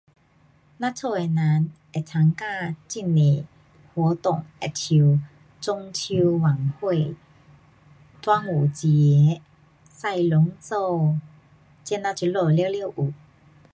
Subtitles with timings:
[0.79, 2.43] 咱家的人会参加
[2.91, 3.45] 很多
[3.93, 5.27] 活动，好像
[5.61, 7.15] 中秋晚会，
[8.19, 9.43] 端午节，
[9.87, 11.17] 塞龙舟，
[11.83, 12.51] 这呐这里全部
[13.09, 13.13] 有。